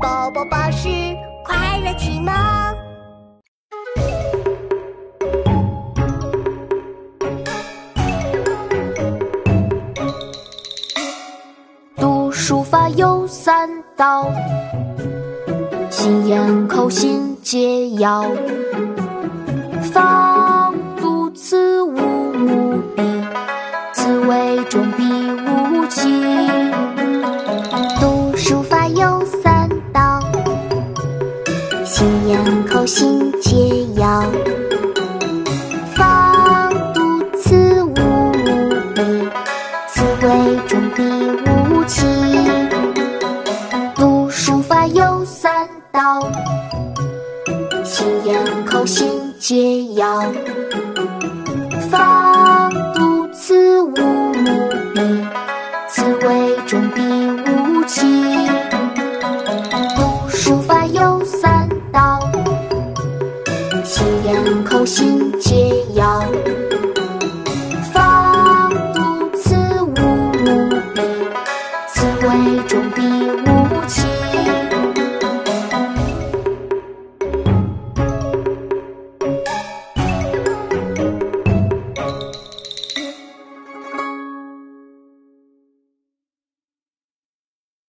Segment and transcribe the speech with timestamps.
[0.00, 0.88] 宝宝巴士
[1.44, 2.32] 快乐启蒙。
[11.96, 14.30] 读书法有三道，
[15.90, 18.24] 心眼口心皆要。
[19.92, 21.96] 方读此无
[22.34, 23.02] 目的，
[23.92, 26.22] 此为中必无期。
[32.88, 34.22] 心皆要。
[35.94, 38.32] 方读此无目
[38.94, 39.30] 的，
[39.88, 41.02] 此为中必
[41.50, 42.06] 无期。
[43.94, 46.26] 读书法有三道，
[47.84, 49.06] 心眼口心
[49.38, 50.22] 皆要。
[51.90, 52.27] 方
[63.98, 66.22] 取人口心解药。
[67.92, 71.02] 方如此无目的，
[71.92, 73.17] 此为中病。